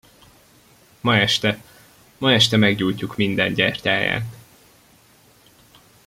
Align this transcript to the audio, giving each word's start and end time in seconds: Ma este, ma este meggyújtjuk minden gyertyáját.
Ma 1.01 1.17
este, 1.19 1.61
ma 2.17 2.31
este 2.33 2.57
meggyújtjuk 2.57 3.15
minden 3.15 3.53
gyertyáját. 3.53 4.25